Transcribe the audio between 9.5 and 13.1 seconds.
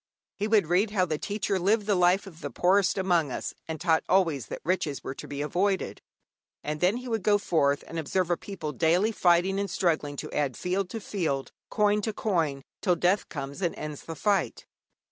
and struggling to add field to field, coin to coin, till